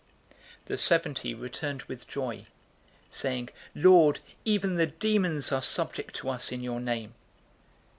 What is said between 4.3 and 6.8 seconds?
even the demons are subject to us in your